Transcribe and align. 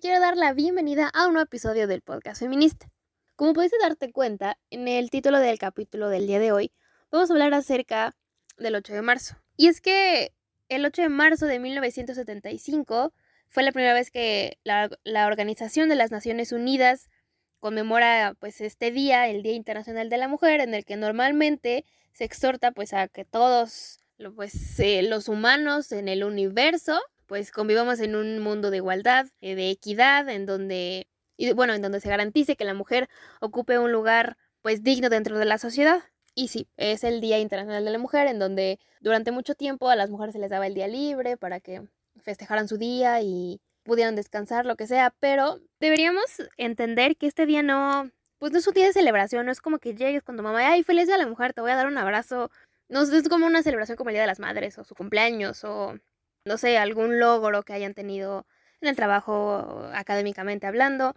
quiero 0.00 0.18
dar 0.18 0.38
la 0.38 0.54
bienvenida 0.54 1.10
a 1.12 1.26
un 1.26 1.34
nuevo 1.34 1.44
episodio 1.44 1.86
del 1.86 2.00
podcast 2.00 2.40
feminista. 2.40 2.90
Como 3.36 3.52
pudiste 3.52 3.76
darte 3.82 4.10
cuenta, 4.12 4.56
en 4.70 4.88
el 4.88 5.10
título 5.10 5.38
del 5.38 5.58
capítulo 5.58 6.08
del 6.08 6.26
día 6.26 6.38
de 6.38 6.52
hoy, 6.52 6.72
vamos 7.10 7.28
a 7.28 7.34
hablar 7.34 7.52
acerca 7.52 8.16
del 8.56 8.76
8 8.76 8.94
de 8.94 9.02
marzo. 9.02 9.36
Y 9.58 9.66
es 9.66 9.82
que 9.82 10.32
el 10.70 10.86
8 10.86 11.02
de 11.02 11.08
marzo 11.10 11.44
de 11.44 11.58
1975 11.58 13.12
fue 13.50 13.62
la 13.62 13.72
primera 13.72 13.92
vez 13.92 14.10
que 14.10 14.58
la, 14.64 14.88
la 15.04 15.26
Organización 15.26 15.90
de 15.90 15.96
las 15.96 16.10
Naciones 16.10 16.52
Unidas 16.52 17.10
conmemora 17.58 18.34
pues 18.38 18.62
este 18.62 18.90
día, 18.92 19.28
el 19.28 19.42
Día 19.42 19.52
Internacional 19.52 20.08
de 20.08 20.16
la 20.16 20.28
Mujer, 20.28 20.62
en 20.62 20.72
el 20.72 20.86
que 20.86 20.96
normalmente 20.96 21.84
se 22.12 22.24
exhorta 22.24 22.72
pues 22.72 22.94
a 22.94 23.08
que 23.08 23.26
todos 23.26 24.00
pues, 24.34 24.80
eh, 24.80 25.02
los 25.02 25.28
humanos 25.28 25.92
en 25.92 26.08
el 26.08 26.24
universo 26.24 26.98
pues 27.30 27.52
convivamos 27.52 28.00
en 28.00 28.16
un 28.16 28.40
mundo 28.40 28.72
de 28.72 28.78
igualdad, 28.78 29.28
eh, 29.40 29.54
de 29.54 29.70
equidad, 29.70 30.28
en 30.28 30.46
donde, 30.46 31.06
y, 31.36 31.52
bueno, 31.52 31.74
en 31.74 31.80
donde 31.80 32.00
se 32.00 32.08
garantice 32.08 32.56
que 32.56 32.64
la 32.64 32.74
mujer 32.74 33.08
ocupe 33.40 33.78
un 33.78 33.92
lugar 33.92 34.36
pues 34.62 34.82
digno 34.82 35.08
dentro 35.10 35.38
de 35.38 35.44
la 35.44 35.56
sociedad. 35.56 36.02
Y 36.34 36.48
sí, 36.48 36.66
es 36.76 37.04
el 37.04 37.20
Día 37.20 37.38
Internacional 37.38 37.84
de 37.84 37.92
la 37.92 37.98
Mujer, 37.98 38.26
en 38.26 38.40
donde 38.40 38.80
durante 39.00 39.30
mucho 39.30 39.54
tiempo 39.54 39.88
a 39.90 39.94
las 39.94 40.10
mujeres 40.10 40.32
se 40.32 40.40
les 40.40 40.50
daba 40.50 40.66
el 40.66 40.74
día 40.74 40.88
libre 40.88 41.36
para 41.36 41.60
que 41.60 41.82
festejaran 42.20 42.66
su 42.66 42.78
día 42.78 43.22
y 43.22 43.60
pudieran 43.84 44.16
descansar, 44.16 44.66
lo 44.66 44.74
que 44.74 44.88
sea, 44.88 45.14
pero 45.20 45.60
deberíamos 45.78 46.24
entender 46.56 47.16
que 47.16 47.28
este 47.28 47.46
día 47.46 47.62
no, 47.62 48.10
pues 48.38 48.50
no 48.50 48.58
es 48.58 48.66
un 48.66 48.74
día 48.74 48.86
de 48.86 48.92
celebración, 48.92 49.46
no 49.46 49.52
es 49.52 49.60
como 49.60 49.78
que 49.78 49.94
llegues 49.94 50.24
con 50.24 50.36
tu 50.36 50.42
mamá, 50.42 50.66
ay, 50.66 50.82
feliz 50.82 51.06
día 51.06 51.14
de 51.14 51.22
la 51.22 51.28
mujer, 51.28 51.52
te 51.52 51.60
voy 51.60 51.70
a 51.70 51.76
dar 51.76 51.86
un 51.86 51.96
abrazo, 51.96 52.50
no 52.88 53.02
es 53.02 53.28
como 53.28 53.46
una 53.46 53.62
celebración 53.62 53.96
como 53.96 54.10
el 54.10 54.14
Día 54.14 54.22
de 54.22 54.26
las 54.26 54.40
Madres 54.40 54.76
o 54.78 54.84
su 54.84 54.96
cumpleaños 54.96 55.62
o 55.62 55.96
no 56.44 56.58
sé, 56.58 56.78
algún 56.78 57.18
logro 57.18 57.62
que 57.62 57.72
hayan 57.72 57.94
tenido 57.94 58.46
en 58.80 58.88
el 58.88 58.96
trabajo 58.96 59.88
académicamente 59.92 60.66
hablando. 60.66 61.14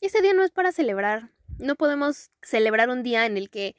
Ese 0.00 0.22
día 0.22 0.34
no 0.34 0.44
es 0.44 0.50
para 0.50 0.72
celebrar. 0.72 1.30
No 1.58 1.76
podemos 1.76 2.30
celebrar 2.42 2.90
un 2.90 3.02
día 3.02 3.26
en 3.26 3.36
el 3.36 3.50
que 3.50 3.76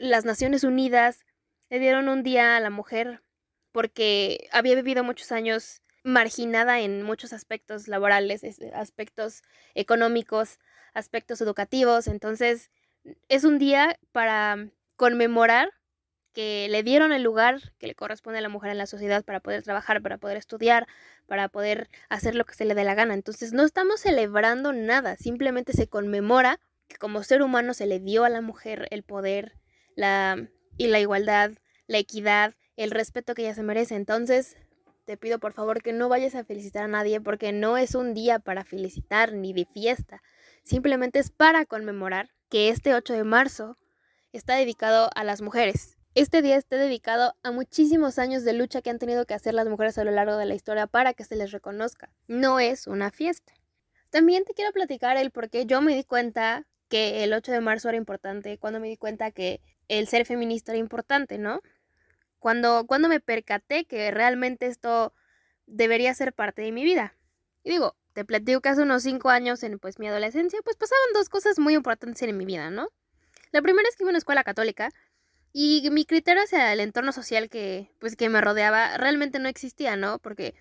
las 0.00 0.24
Naciones 0.24 0.64
Unidas 0.64 1.24
le 1.70 1.78
dieron 1.78 2.08
un 2.08 2.22
día 2.22 2.56
a 2.56 2.60
la 2.60 2.70
mujer 2.70 3.22
porque 3.72 4.48
había 4.52 4.74
vivido 4.74 5.04
muchos 5.04 5.32
años 5.32 5.82
marginada 6.04 6.80
en 6.80 7.02
muchos 7.02 7.32
aspectos 7.32 7.88
laborales, 7.88 8.42
aspectos 8.72 9.42
económicos, 9.74 10.58
aspectos 10.94 11.40
educativos. 11.40 12.06
Entonces, 12.06 12.70
es 13.28 13.44
un 13.44 13.58
día 13.58 13.98
para 14.12 14.70
conmemorar 14.96 15.70
que 16.38 16.68
le 16.70 16.84
dieron 16.84 17.12
el 17.12 17.24
lugar 17.24 17.72
que 17.80 17.88
le 17.88 17.96
corresponde 17.96 18.38
a 18.38 18.42
la 18.42 18.48
mujer 18.48 18.70
en 18.70 18.78
la 18.78 18.86
sociedad 18.86 19.24
para 19.24 19.40
poder 19.40 19.64
trabajar, 19.64 20.00
para 20.00 20.18
poder 20.18 20.36
estudiar, 20.36 20.86
para 21.26 21.48
poder 21.48 21.90
hacer 22.08 22.36
lo 22.36 22.44
que 22.44 22.54
se 22.54 22.64
le 22.64 22.76
dé 22.76 22.84
la 22.84 22.94
gana. 22.94 23.14
Entonces 23.14 23.52
no 23.52 23.64
estamos 23.64 23.98
celebrando 24.02 24.72
nada, 24.72 25.16
simplemente 25.16 25.72
se 25.72 25.88
conmemora 25.88 26.60
que 26.86 26.96
como 26.96 27.24
ser 27.24 27.42
humano 27.42 27.74
se 27.74 27.86
le 27.86 27.98
dio 27.98 28.22
a 28.22 28.28
la 28.28 28.40
mujer 28.40 28.86
el 28.92 29.02
poder 29.02 29.58
la, 29.96 30.48
y 30.76 30.86
la 30.86 31.00
igualdad, 31.00 31.50
la 31.88 31.98
equidad, 31.98 32.54
el 32.76 32.92
respeto 32.92 33.34
que 33.34 33.42
ella 33.42 33.56
se 33.56 33.64
merece. 33.64 33.96
Entonces 33.96 34.56
te 35.06 35.16
pido 35.16 35.40
por 35.40 35.54
favor 35.54 35.82
que 35.82 35.92
no 35.92 36.08
vayas 36.08 36.36
a 36.36 36.44
felicitar 36.44 36.84
a 36.84 36.86
nadie 36.86 37.20
porque 37.20 37.50
no 37.50 37.78
es 37.78 37.96
un 37.96 38.14
día 38.14 38.38
para 38.38 38.62
felicitar 38.62 39.32
ni 39.32 39.52
de 39.52 39.64
fiesta, 39.64 40.22
simplemente 40.62 41.18
es 41.18 41.32
para 41.32 41.64
conmemorar 41.64 42.30
que 42.48 42.68
este 42.68 42.94
8 42.94 43.14
de 43.14 43.24
marzo 43.24 43.76
está 44.30 44.54
dedicado 44.54 45.10
a 45.16 45.24
las 45.24 45.42
mujeres 45.42 45.97
este 46.20 46.42
día 46.42 46.56
esté 46.56 46.76
dedicado 46.76 47.36
a 47.44 47.52
muchísimos 47.52 48.18
años 48.18 48.42
de 48.42 48.52
lucha 48.52 48.82
que 48.82 48.90
han 48.90 48.98
tenido 48.98 49.24
que 49.24 49.34
hacer 49.34 49.54
las 49.54 49.68
mujeres 49.68 49.98
a 49.98 50.04
lo 50.04 50.10
largo 50.10 50.36
de 50.36 50.46
la 50.46 50.54
historia 50.54 50.88
para 50.88 51.14
que 51.14 51.22
se 51.22 51.36
les 51.36 51.52
reconozca. 51.52 52.10
No 52.26 52.58
es 52.58 52.88
una 52.88 53.12
fiesta. 53.12 53.52
También 54.10 54.44
te 54.44 54.52
quiero 54.52 54.72
platicar 54.72 55.16
el 55.16 55.30
por 55.30 55.48
qué 55.48 55.64
yo 55.64 55.80
me 55.80 55.94
di 55.94 56.02
cuenta 56.02 56.66
que 56.88 57.22
el 57.22 57.32
8 57.32 57.52
de 57.52 57.60
marzo 57.60 57.88
era 57.88 57.98
importante, 57.98 58.58
cuando 58.58 58.80
me 58.80 58.88
di 58.88 58.96
cuenta 58.96 59.30
que 59.30 59.60
el 59.86 60.08
ser 60.08 60.26
feminista 60.26 60.72
era 60.72 60.80
importante, 60.80 61.38
¿no? 61.38 61.60
Cuando, 62.40 62.84
cuando 62.86 63.08
me 63.08 63.20
percaté 63.20 63.84
que 63.84 64.10
realmente 64.10 64.66
esto 64.66 65.12
debería 65.66 66.12
ser 66.14 66.32
parte 66.32 66.62
de 66.62 66.72
mi 66.72 66.82
vida. 66.82 67.14
Y 67.62 67.70
digo, 67.70 67.94
te 68.12 68.24
platico 68.24 68.60
que 68.60 68.70
hace 68.70 68.82
unos 68.82 69.04
5 69.04 69.28
años 69.28 69.62
en 69.62 69.78
pues 69.78 70.00
mi 70.00 70.08
adolescencia, 70.08 70.58
pues 70.64 70.76
pasaban 70.76 71.12
dos 71.14 71.28
cosas 71.28 71.60
muy 71.60 71.74
importantes 71.74 72.20
en 72.22 72.36
mi 72.36 72.44
vida, 72.44 72.70
¿no? 72.70 72.88
La 73.52 73.62
primera 73.62 73.88
es 73.88 73.96
que 73.96 74.02
iba 74.02 74.10
a 74.10 74.12
una 74.12 74.18
escuela 74.18 74.42
católica 74.42 74.90
y 75.52 75.88
mi 75.90 76.04
criterio 76.04 76.42
hacia 76.42 76.72
el 76.72 76.80
entorno 76.80 77.12
social 77.12 77.48
que, 77.48 77.90
pues, 78.00 78.16
que 78.16 78.28
me 78.28 78.40
rodeaba 78.40 78.96
realmente 78.96 79.38
no 79.38 79.48
existía, 79.48 79.96
¿no? 79.96 80.18
Porque, 80.18 80.54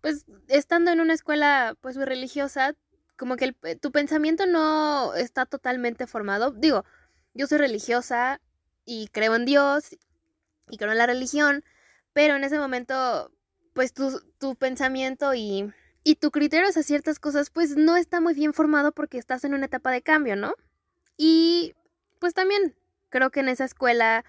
pues, 0.00 0.26
estando 0.48 0.90
en 0.90 1.00
una 1.00 1.14
escuela, 1.14 1.76
pues, 1.80 1.96
muy 1.96 2.06
religiosa, 2.06 2.74
como 3.16 3.36
que 3.36 3.54
eh, 3.64 3.76
tu 3.76 3.92
pensamiento 3.92 4.46
no 4.46 5.14
está 5.14 5.46
totalmente 5.46 6.06
formado. 6.06 6.52
Digo, 6.52 6.84
yo 7.34 7.46
soy 7.46 7.58
religiosa 7.58 8.40
y 8.84 9.08
creo 9.08 9.34
en 9.36 9.44
Dios 9.46 9.96
y 10.70 10.76
creo 10.78 10.92
en 10.92 10.98
la 10.98 11.06
religión, 11.06 11.64
pero 12.12 12.36
en 12.36 12.44
ese 12.44 12.58
momento, 12.58 13.32
pues, 13.74 13.92
tu, 13.94 14.20
tu 14.38 14.56
pensamiento 14.56 15.34
y, 15.34 15.72
y 16.04 16.16
tu 16.16 16.30
criterio 16.30 16.68
hacia 16.68 16.82
ciertas 16.82 17.18
cosas, 17.18 17.50
pues, 17.50 17.76
no 17.76 17.96
está 17.96 18.20
muy 18.20 18.34
bien 18.34 18.52
formado 18.54 18.92
porque 18.92 19.18
estás 19.18 19.44
en 19.44 19.54
una 19.54 19.66
etapa 19.66 19.90
de 19.90 20.02
cambio, 20.02 20.36
¿no? 20.36 20.54
Y, 21.16 21.74
pues, 22.20 22.34
también 22.34 22.74
creo 23.10 23.30
que 23.30 23.40
en 23.40 23.48
esa 23.48 23.64
escuela 23.64 24.24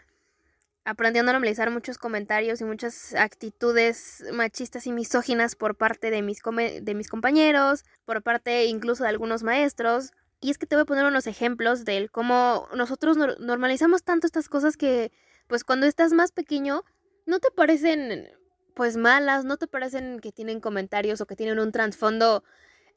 aprendí 0.83 1.19
a 1.19 1.23
normalizar 1.23 1.69
muchos 1.69 1.97
comentarios 1.97 2.59
y 2.61 2.65
muchas 2.65 3.13
actitudes 3.13 4.23
machistas 4.33 4.87
y 4.87 4.91
misóginas 4.91 5.55
por 5.55 5.75
parte 5.75 6.09
de 6.09 6.21
mis, 6.21 6.41
de 6.81 6.95
mis 6.95 7.07
compañeros, 7.07 7.85
por 8.05 8.21
parte 8.23 8.65
incluso 8.65 9.03
de 9.03 9.09
algunos 9.09 9.43
maestros. 9.43 10.11
Y 10.39 10.49
es 10.49 10.57
que 10.57 10.65
te 10.65 10.75
voy 10.75 10.83
a 10.83 10.85
poner 10.85 11.05
unos 11.05 11.27
ejemplos 11.27 11.85
de 11.85 12.09
cómo 12.09 12.67
nosotros 12.75 13.15
normalizamos 13.39 14.03
tanto 14.03 14.25
estas 14.25 14.49
cosas 14.49 14.75
que, 14.75 15.11
pues 15.47 15.63
cuando 15.63 15.85
estás 15.85 16.13
más 16.13 16.31
pequeño, 16.31 16.83
no 17.27 17.39
te 17.39 17.51
parecen, 17.51 18.27
pues 18.73 18.97
malas, 18.97 19.45
no 19.45 19.57
te 19.57 19.67
parecen 19.67 20.19
que 20.19 20.31
tienen 20.31 20.59
comentarios 20.59 21.21
o 21.21 21.27
que 21.27 21.35
tienen 21.35 21.59
un 21.59 21.71
trasfondo 21.71 22.43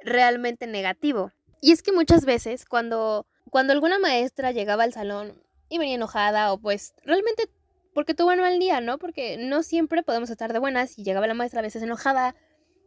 realmente 0.00 0.66
negativo. 0.66 1.32
Y 1.60 1.72
es 1.72 1.82
que 1.82 1.92
muchas 1.92 2.24
veces 2.24 2.64
cuando, 2.64 3.26
cuando 3.50 3.74
alguna 3.74 3.98
maestra 3.98 4.52
llegaba 4.52 4.84
al 4.84 4.94
salón 4.94 5.44
y 5.74 5.78
venía 5.78 5.96
enojada 5.96 6.52
o 6.52 6.58
pues 6.58 6.94
realmente 7.02 7.48
porque 7.94 8.14
tuvo 8.14 8.30
un 8.30 8.40
mal 8.40 8.58
día, 8.58 8.80
¿no? 8.80 8.98
Porque 8.98 9.36
no 9.36 9.62
siempre 9.62 10.02
podemos 10.02 10.30
estar 10.30 10.52
de 10.52 10.58
buenas 10.60 10.98
y 10.98 11.04
llegaba 11.04 11.26
la 11.26 11.34
maestra 11.34 11.60
a 11.60 11.62
veces 11.62 11.82
enojada, 11.82 12.36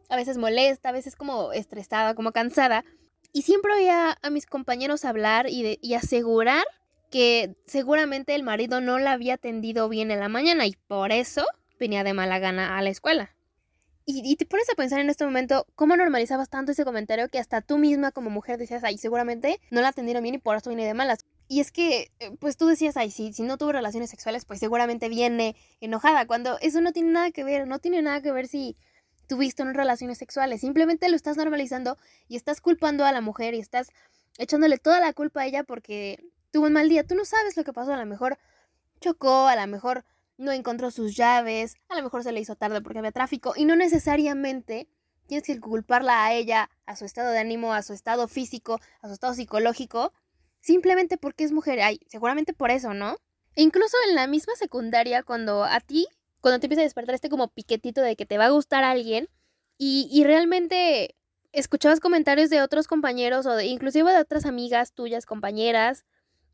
a 0.08 0.16
veces 0.16 0.38
molesta, 0.38 0.88
a 0.88 0.92
veces 0.92 1.16
como 1.16 1.52
estresada, 1.52 2.14
como 2.14 2.32
cansada. 2.32 2.84
Y 3.32 3.42
siempre 3.42 3.74
oía 3.74 4.16
a 4.22 4.30
mis 4.30 4.46
compañeros 4.46 5.04
hablar 5.04 5.48
y, 5.50 5.94
asegurar 5.94 6.64
que 7.10 7.56
seguramente 7.66 8.34
el 8.34 8.42
marido 8.42 8.80
no 8.80 8.98
la 8.98 9.12
había 9.12 9.34
atendido 9.34 9.88
bien 9.88 10.10
en 10.10 10.20
la 10.20 10.28
mañana 10.28 10.66
y 10.66 10.74
por 10.88 11.12
eso 11.12 11.44
venía 11.78 12.04
de 12.04 12.14
mala 12.14 12.38
gana 12.38 12.78
a 12.78 12.82
la 12.82 12.90
escuela. 12.90 13.34
Y, 14.06 14.22
y, 14.24 14.36
te 14.36 14.46
pones 14.46 14.70
a 14.70 14.74
pensar 14.74 15.00
en 15.00 15.10
este 15.10 15.26
momento 15.26 15.66
cómo 15.74 15.94
normalizabas 15.94 16.48
tanto 16.48 16.72
ese 16.72 16.84
comentario 16.84 17.28
que 17.28 17.38
hasta 17.38 17.60
tú 17.60 17.76
misma 17.76 18.12
como 18.12 18.30
mujer 18.30 18.58
decías, 18.58 18.82
ay, 18.82 18.96
seguramente 18.96 19.60
no 19.70 19.82
la 19.82 19.88
atendieron 19.88 20.22
bien 20.22 20.36
y 20.36 20.38
por 20.38 20.56
eso 20.56 20.70
viene 20.70 20.86
de 20.86 20.94
malas. 20.94 21.26
Y 21.48 21.60
es 21.60 21.72
que, 21.72 22.12
eh, 22.20 22.36
pues 22.38 22.58
tú 22.58 22.66
decías, 22.66 22.96
ay, 22.98 23.10
si, 23.10 23.32
si 23.32 23.42
no 23.42 23.56
tuvo 23.56 23.72
relaciones 23.72 24.10
sexuales, 24.10 24.44
pues 24.44 24.60
seguramente 24.60 25.08
viene 25.08 25.56
enojada, 25.80 26.26
cuando 26.26 26.58
eso 26.60 26.82
no 26.82 26.92
tiene 26.92 27.10
nada 27.10 27.30
que 27.30 27.42
ver, 27.42 27.66
no 27.66 27.78
tiene 27.78 28.02
nada 28.02 28.20
que 28.20 28.32
ver 28.32 28.46
si 28.48 28.76
tuviste 29.26 29.62
unas 29.62 29.76
relaciones 29.76 30.18
sexuales, 30.18 30.60
simplemente 30.60 31.08
lo 31.08 31.16
estás 31.16 31.36
normalizando 31.36 31.96
y 32.28 32.36
estás 32.36 32.60
culpando 32.60 33.04
a 33.04 33.12
la 33.12 33.22
mujer 33.22 33.54
y 33.54 33.60
estás 33.60 33.88
echándole 34.38 34.78
toda 34.78 35.00
la 35.00 35.12
culpa 35.14 35.42
a 35.42 35.46
ella 35.46 35.64
porque 35.64 36.22
tuvo 36.50 36.66
un 36.66 36.74
mal 36.74 36.88
día, 36.88 37.06
tú 37.06 37.14
no 37.14 37.24
sabes 37.24 37.56
lo 37.56 37.64
que 37.64 37.72
pasó, 37.72 37.92
a 37.92 37.98
lo 37.98 38.06
mejor 38.06 38.38
chocó, 39.00 39.46
a 39.46 39.56
lo 39.56 39.66
mejor 39.66 40.04
no 40.36 40.52
encontró 40.52 40.90
sus 40.90 41.16
llaves, 41.16 41.76
a 41.88 41.96
lo 41.96 42.02
mejor 42.02 42.22
se 42.24 42.32
le 42.32 42.40
hizo 42.40 42.56
tarde 42.56 42.80
porque 42.80 42.98
había 42.98 43.12
tráfico 43.12 43.54
y 43.56 43.64
no 43.64 43.74
necesariamente 43.74 44.88
tienes 45.26 45.46
que 45.46 45.60
culparla 45.60 46.24
a 46.24 46.32
ella, 46.32 46.70
a 46.86 46.96
su 46.96 47.04
estado 47.04 47.30
de 47.30 47.38
ánimo, 47.38 47.74
a 47.74 47.82
su 47.82 47.92
estado 47.92 48.28
físico, 48.28 48.80
a 49.02 49.08
su 49.08 49.14
estado 49.14 49.34
psicológico 49.34 50.12
simplemente 50.60 51.16
porque 51.16 51.44
es 51.44 51.52
mujer. 51.52 51.80
Ay, 51.80 52.00
seguramente 52.08 52.52
por 52.52 52.70
eso, 52.70 52.94
¿no? 52.94 53.16
E 53.54 53.62
incluso 53.62 53.96
en 54.08 54.14
la 54.14 54.26
misma 54.26 54.54
secundaria, 54.56 55.22
cuando 55.22 55.64
a 55.64 55.80
ti, 55.80 56.06
cuando 56.40 56.60
te 56.60 56.66
empieza 56.66 56.82
a 56.82 56.84
despertar 56.84 57.14
este 57.14 57.28
como 57.28 57.48
piquetito 57.48 58.00
de 58.02 58.16
que 58.16 58.26
te 58.26 58.38
va 58.38 58.46
a 58.46 58.50
gustar 58.50 58.84
alguien 58.84 59.28
y, 59.76 60.08
y 60.10 60.24
realmente 60.24 61.16
escuchabas 61.52 62.00
comentarios 62.00 62.50
de 62.50 62.62
otros 62.62 62.86
compañeros 62.86 63.46
o 63.46 63.54
de, 63.54 63.66
inclusive 63.66 64.12
de 64.12 64.18
otras 64.18 64.46
amigas 64.46 64.92
tuyas, 64.92 65.26
compañeras 65.26 66.04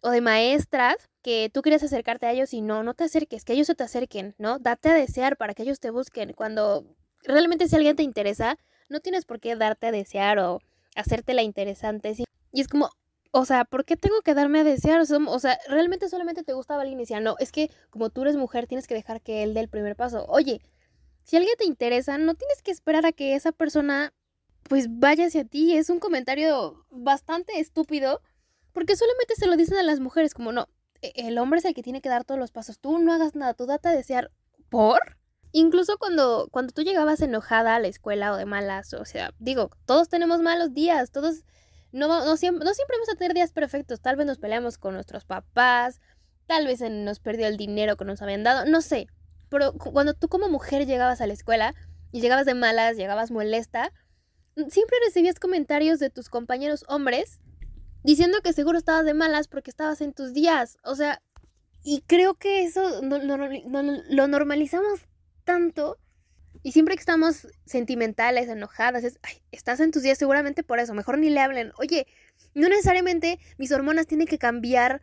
o 0.00 0.10
de 0.10 0.20
maestras 0.20 0.96
que 1.22 1.50
tú 1.52 1.62
quieres 1.62 1.82
acercarte 1.82 2.26
a 2.26 2.32
ellos 2.32 2.52
y 2.52 2.60
no, 2.60 2.82
no 2.82 2.94
te 2.94 3.04
acerques, 3.04 3.44
que 3.44 3.54
ellos 3.54 3.66
se 3.66 3.74
te 3.74 3.84
acerquen, 3.84 4.34
¿no? 4.38 4.58
Date 4.58 4.90
a 4.90 4.94
desear 4.94 5.36
para 5.36 5.54
que 5.54 5.62
ellos 5.62 5.80
te 5.80 5.90
busquen. 5.90 6.34
Cuando 6.34 6.84
realmente 7.22 7.68
si 7.68 7.76
alguien 7.76 7.96
te 7.96 8.02
interesa, 8.02 8.58
no 8.88 9.00
tienes 9.00 9.24
por 9.24 9.40
qué 9.40 9.56
darte 9.56 9.86
a 9.86 9.92
desear 9.92 10.38
o 10.38 10.60
hacerte 10.94 11.32
la 11.32 11.42
interesante. 11.42 12.14
Y 12.52 12.60
es 12.60 12.68
como, 12.68 12.90
o 13.36 13.44
sea, 13.44 13.64
¿por 13.64 13.84
qué 13.84 13.96
tengo 13.96 14.22
que 14.22 14.32
darme 14.32 14.60
a 14.60 14.64
desear? 14.64 15.00
O 15.00 15.38
sea, 15.40 15.58
realmente 15.68 16.08
solamente 16.08 16.44
te 16.44 16.52
gustaba 16.52 16.82
alguien 16.82 17.00
y 17.00 17.02
decía, 17.02 17.18
no, 17.18 17.34
es 17.40 17.50
que 17.50 17.68
como 17.90 18.08
tú 18.08 18.22
eres 18.22 18.36
mujer 18.36 18.68
tienes 18.68 18.86
que 18.86 18.94
dejar 18.94 19.20
que 19.20 19.42
él 19.42 19.54
dé 19.54 19.60
el 19.60 19.68
primer 19.68 19.96
paso. 19.96 20.24
Oye, 20.28 20.60
si 21.24 21.36
alguien 21.36 21.56
te 21.58 21.64
interesa, 21.64 22.16
no 22.16 22.34
tienes 22.36 22.62
que 22.62 22.70
esperar 22.70 23.04
a 23.06 23.10
que 23.10 23.34
esa 23.34 23.50
persona 23.50 24.12
pues 24.68 24.86
vaya 24.88 25.26
hacia 25.26 25.44
ti. 25.44 25.76
Es 25.76 25.90
un 25.90 25.98
comentario 25.98 26.86
bastante 26.90 27.58
estúpido 27.58 28.22
porque 28.72 28.94
solamente 28.94 29.34
se 29.34 29.48
lo 29.48 29.56
dicen 29.56 29.78
a 29.78 29.82
las 29.82 29.98
mujeres 29.98 30.32
como 30.32 30.52
no, 30.52 30.68
e, 31.02 31.12
el 31.16 31.36
hombre 31.38 31.58
es 31.58 31.64
el 31.64 31.74
que 31.74 31.82
tiene 31.82 32.00
que 32.00 32.08
dar 32.08 32.22
todos 32.22 32.38
los 32.38 32.52
pasos. 32.52 32.78
Tú 32.78 33.00
no 33.00 33.12
hagas 33.12 33.34
nada, 33.34 33.54
tú 33.54 33.66
date 33.66 33.88
a 33.88 33.92
desear 33.92 34.30
por. 34.68 35.00
Incluso 35.50 35.98
cuando, 35.98 36.46
cuando 36.52 36.72
tú 36.72 36.82
llegabas 36.82 37.20
enojada 37.20 37.74
a 37.74 37.80
la 37.80 37.88
escuela 37.88 38.32
o 38.32 38.36
de 38.36 38.46
malas, 38.46 38.94
o 38.94 39.04
sea, 39.04 39.32
digo, 39.40 39.70
todos 39.86 40.08
tenemos 40.08 40.40
malos 40.40 40.72
días, 40.72 41.10
todos 41.10 41.42
no, 41.94 42.08
no, 42.24 42.36
siempre, 42.36 42.64
no 42.64 42.74
siempre 42.74 42.96
vamos 42.96 43.08
a 43.08 43.16
tener 43.16 43.34
días 43.34 43.52
perfectos, 43.52 44.00
tal 44.00 44.16
vez 44.16 44.26
nos 44.26 44.38
peleamos 44.38 44.78
con 44.78 44.94
nuestros 44.94 45.24
papás, 45.24 46.00
tal 46.46 46.66
vez 46.66 46.80
nos 46.80 47.20
perdió 47.20 47.46
el 47.46 47.56
dinero 47.56 47.96
que 47.96 48.04
nos 48.04 48.20
habían 48.20 48.42
dado, 48.42 48.66
no 48.66 48.80
sé, 48.80 49.06
pero 49.48 49.72
cuando 49.74 50.14
tú 50.14 50.28
como 50.28 50.48
mujer 50.48 50.86
llegabas 50.86 51.20
a 51.20 51.28
la 51.28 51.34
escuela 51.34 51.74
y 52.10 52.20
llegabas 52.20 52.46
de 52.46 52.54
malas, 52.54 52.96
llegabas 52.96 53.30
molesta, 53.30 53.92
siempre 54.56 54.98
recibías 55.06 55.38
comentarios 55.38 56.00
de 56.00 56.10
tus 56.10 56.28
compañeros 56.28 56.84
hombres 56.88 57.38
diciendo 58.02 58.38
que 58.42 58.52
seguro 58.52 58.76
estabas 58.76 59.04
de 59.04 59.14
malas 59.14 59.46
porque 59.46 59.70
estabas 59.70 60.00
en 60.00 60.12
tus 60.12 60.32
días, 60.32 60.76
o 60.82 60.96
sea, 60.96 61.22
y 61.84 62.00
creo 62.02 62.34
que 62.34 62.64
eso 62.64 63.02
lo 63.02 64.26
normalizamos 64.26 65.00
tanto 65.44 65.98
y 66.64 66.72
siempre 66.72 66.96
que 66.96 67.00
estamos 67.00 67.46
sentimentales, 67.66 68.48
enojadas, 68.48 69.04
estás 69.52 69.80
en 69.80 69.90
tus 69.90 70.02
días 70.02 70.16
seguramente 70.16 70.62
por 70.62 70.78
eso, 70.78 70.94
mejor 70.94 71.18
ni 71.18 71.28
le 71.28 71.38
hablen. 71.38 71.72
Oye, 71.76 72.06
no 72.54 72.70
necesariamente 72.70 73.38
mis 73.58 73.70
hormonas 73.70 74.06
tienen 74.06 74.26
que 74.26 74.38
cambiar 74.38 75.02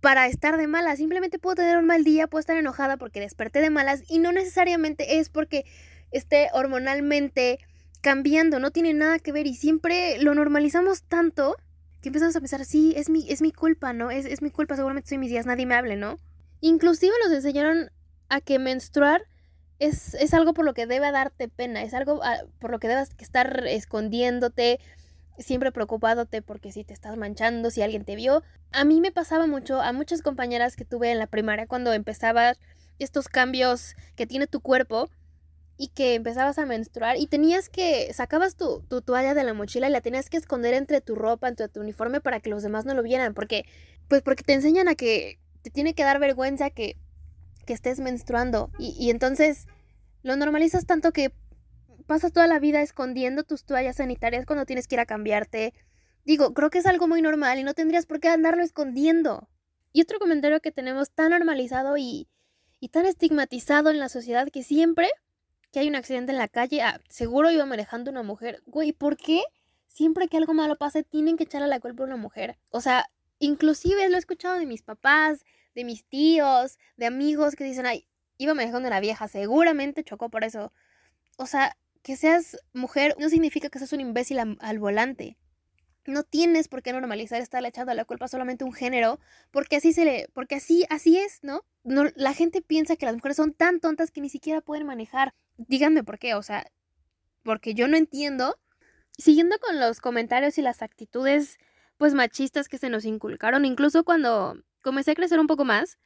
para 0.00 0.26
estar 0.26 0.56
de 0.56 0.66
malas, 0.66 0.96
simplemente 0.96 1.38
puedo 1.38 1.56
tener 1.56 1.76
un 1.76 1.84
mal 1.84 2.02
día, 2.02 2.28
puedo 2.28 2.40
estar 2.40 2.56
enojada 2.56 2.96
porque 2.96 3.20
desperté 3.20 3.60
de 3.60 3.68
malas 3.68 4.02
y 4.08 4.20
no 4.20 4.32
necesariamente 4.32 5.18
es 5.18 5.28
porque 5.28 5.66
esté 6.12 6.48
hormonalmente 6.54 7.58
cambiando, 8.00 8.58
no 8.58 8.70
tiene 8.70 8.94
nada 8.94 9.18
que 9.18 9.32
ver 9.32 9.46
y 9.46 9.54
siempre 9.54 10.18
lo 10.22 10.34
normalizamos 10.34 11.02
tanto 11.02 11.56
que 12.00 12.08
empezamos 12.08 12.34
a 12.36 12.40
pensar, 12.40 12.64
sí, 12.64 12.94
es 12.96 13.10
mi, 13.10 13.30
es 13.30 13.42
mi 13.42 13.52
culpa, 13.52 13.92
¿no? 13.92 14.10
Es, 14.10 14.24
es 14.24 14.40
mi 14.40 14.50
culpa, 14.50 14.76
seguramente 14.76 15.10
soy 15.10 15.18
mis 15.18 15.28
días, 15.28 15.44
nadie 15.44 15.66
me 15.66 15.74
hable, 15.74 15.96
¿no? 15.96 16.16
Inclusive 16.62 17.12
nos 17.22 17.34
enseñaron 17.34 17.90
a 18.30 18.40
que 18.40 18.58
menstruar 18.58 19.20
es, 19.80 20.34
algo 20.34 20.52
por 20.52 20.64
lo 20.64 20.74
que 20.74 20.86
debe 20.86 21.10
darte 21.10 21.48
pena, 21.48 21.82
es 21.82 21.94
algo 21.94 22.20
ah, 22.22 22.42
por 22.60 22.70
lo 22.70 22.78
que 22.78 22.86
debes 22.86 23.10
estar 23.18 23.66
escondiéndote, 23.66 24.78
siempre 25.38 25.72
preocupándote 25.72 26.42
porque 26.42 26.70
si 26.70 26.84
te 26.84 26.92
estás 26.92 27.16
manchando, 27.16 27.70
si 27.70 27.82
alguien 27.82 28.04
te 28.04 28.14
vio. 28.14 28.42
A 28.72 28.84
mí 28.84 29.00
me 29.00 29.10
pasaba 29.10 29.46
mucho, 29.46 29.80
a 29.80 29.92
muchas 29.92 30.20
compañeras 30.20 30.76
que 30.76 30.84
tuve 30.84 31.10
en 31.10 31.18
la 31.18 31.26
primaria 31.26 31.66
cuando 31.66 31.94
empezaba 31.94 32.54
estos 32.98 33.28
cambios 33.28 33.96
que 34.16 34.26
tiene 34.26 34.46
tu 34.46 34.60
cuerpo 34.60 35.08
y 35.78 35.88
que 35.88 36.14
empezabas 36.14 36.58
a 36.58 36.66
menstruar 36.66 37.16
y 37.16 37.26
tenías 37.26 37.70
que, 37.70 38.12
sacabas 38.12 38.56
tu, 38.56 38.82
tu 38.82 39.00
toalla 39.00 39.32
de 39.32 39.44
la 39.44 39.54
mochila 39.54 39.88
y 39.88 39.92
la 39.92 40.02
tenías 40.02 40.28
que 40.28 40.36
esconder 40.36 40.74
entre 40.74 41.00
tu 41.00 41.14
ropa, 41.14 41.48
entre 41.48 41.68
tu 41.70 41.80
uniforme 41.80 42.20
para 42.20 42.40
que 42.40 42.50
los 42.50 42.62
demás 42.62 42.84
no 42.84 42.92
lo 42.92 43.02
vieran, 43.02 43.32
porque, 43.32 43.64
pues 44.08 44.20
porque 44.20 44.44
te 44.44 44.52
enseñan 44.52 44.88
a 44.88 44.94
que 44.94 45.38
te 45.62 45.70
tiene 45.70 45.94
que 45.94 46.04
dar 46.04 46.18
vergüenza 46.18 46.68
que 46.68 46.96
que 47.70 47.74
estés 47.74 48.00
menstruando. 48.00 48.72
Y, 48.80 49.10
entonces 49.10 49.68
lo 50.24 50.34
normalizas 50.34 50.86
tanto 50.86 51.12
que 51.12 51.32
pasas 52.08 52.32
toda 52.32 52.48
la 52.48 52.58
vida 52.58 52.82
escondiendo 52.82 53.44
tus 53.44 53.64
toallas 53.64 53.98
sanitarias 53.98 54.44
cuando 54.44 54.66
tienes 54.66 54.88
que 54.88 54.96
ir 54.96 55.00
a 55.00 55.06
cambiarte. 55.06 55.72
Digo, 56.24 56.52
creo 56.52 56.68
que 56.68 56.78
es 56.78 56.86
algo 56.86 57.06
muy 57.06 57.22
normal 57.22 57.60
y 57.60 57.62
no 57.62 57.72
tendrías 57.72 58.06
por 58.06 58.18
qué 58.18 58.26
andarlo 58.26 58.64
escondiendo. 58.64 59.48
Y 59.92 60.02
otro 60.02 60.18
comentario 60.18 60.58
que 60.58 60.72
tenemos 60.72 61.12
tan 61.12 61.30
normalizado 61.30 61.96
y, 61.96 62.26
y 62.80 62.88
tan 62.88 63.06
estigmatizado 63.06 63.88
en 63.88 64.00
la 64.00 64.08
sociedad 64.08 64.48
que 64.48 64.64
siempre 64.64 65.08
que 65.70 65.78
hay 65.78 65.88
un 65.88 65.94
accidente 65.94 66.32
en 66.32 66.38
la 66.38 66.48
calle, 66.48 66.82
ah, 66.82 67.00
seguro 67.08 67.52
iba 67.52 67.66
manejando 67.66 68.10
una 68.10 68.24
mujer. 68.24 68.64
Güey, 68.66 68.90
¿por 68.90 69.16
qué 69.16 69.44
siempre 69.86 70.26
que 70.26 70.38
algo 70.38 70.54
malo 70.54 70.74
pase 70.74 71.04
tienen 71.04 71.36
que 71.36 71.44
echarle 71.44 71.68
la 71.68 71.78
culpa 71.78 72.02
a 72.02 72.06
una 72.06 72.16
mujer? 72.16 72.58
O 72.72 72.80
sea, 72.80 73.08
inclusive 73.38 74.08
lo 74.08 74.16
he 74.16 74.18
escuchado 74.18 74.58
de 74.58 74.66
mis 74.66 74.82
papás, 74.82 75.44
de 75.74 75.84
mis 75.84 76.04
tíos, 76.04 76.78
de 76.96 77.06
amigos 77.06 77.54
que 77.54 77.64
dicen, 77.64 77.86
ay, 77.86 78.06
iba 78.38 78.54
manejando 78.54 78.88
una 78.88 79.00
vieja, 79.00 79.28
seguramente 79.28 80.04
chocó 80.04 80.30
por 80.30 80.44
eso. 80.44 80.72
O 81.36 81.46
sea, 81.46 81.76
que 82.02 82.16
seas 82.16 82.56
mujer 82.72 83.14
no 83.18 83.28
significa 83.28 83.68
que 83.68 83.78
seas 83.78 83.92
un 83.92 84.00
imbécil 84.00 84.38
al 84.38 84.78
volante. 84.78 85.36
No 86.06 86.22
tienes 86.22 86.68
por 86.68 86.82
qué 86.82 86.92
normalizar 86.92 87.40
estarle 87.40 87.68
echando 87.68 87.92
la 87.94 88.06
culpa 88.06 88.26
solamente 88.26 88.64
a 88.64 88.66
un 88.66 88.72
género, 88.72 89.20
porque 89.50 89.76
así 89.76 89.92
se 89.92 90.04
le, 90.04 90.28
porque 90.32 90.54
así, 90.54 90.86
así 90.88 91.18
es, 91.18 91.40
¿no? 91.42 91.62
¿no? 91.84 92.04
La 92.14 92.32
gente 92.32 92.62
piensa 92.62 92.96
que 92.96 93.06
las 93.06 93.14
mujeres 93.14 93.36
son 93.36 93.52
tan 93.52 93.80
tontas 93.80 94.10
que 94.10 94.20
ni 94.20 94.30
siquiera 94.30 94.62
pueden 94.62 94.86
manejar. 94.86 95.34
Díganme 95.58 96.02
por 96.02 96.18
qué, 96.18 96.34
o 96.34 96.42
sea, 96.42 96.66
porque 97.42 97.74
yo 97.74 97.88
no 97.88 97.96
entiendo. 97.96 98.58
Siguiendo 99.18 99.58
con 99.58 99.78
los 99.78 100.00
comentarios 100.00 100.56
y 100.56 100.62
las 100.62 100.80
actitudes 100.80 101.58
pues 101.98 102.14
machistas 102.14 102.68
que 102.70 102.78
se 102.78 102.88
nos 102.88 103.04
inculcaron, 103.04 103.66
incluso 103.66 104.04
cuando 104.04 104.56
comencé 104.82 105.12
a 105.12 105.14
crecer 105.14 105.40
un 105.40 105.46
poco 105.46 105.64
más 105.64 105.98